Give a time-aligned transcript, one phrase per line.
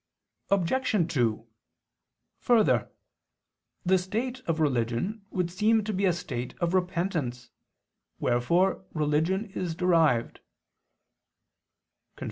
[0.49, 1.13] Obj.
[1.13, 1.45] 2:
[2.39, 2.91] Further,
[3.85, 7.51] the state of religion would seem to be a state of repentance;
[8.19, 10.39] wherefore religion is derived
[12.17, 12.19] [*Cf.